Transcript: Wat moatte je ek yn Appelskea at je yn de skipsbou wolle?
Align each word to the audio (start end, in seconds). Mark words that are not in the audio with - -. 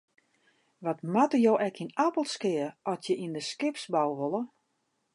Wat 0.85 0.99
moatte 1.13 1.37
je 1.45 1.53
ek 1.67 1.75
yn 1.83 1.95
Appelskea 2.05 2.67
at 2.91 3.05
je 3.07 3.13
yn 3.25 3.35
de 3.35 3.41
skipsbou 3.49 4.09
wolle? 4.19 4.41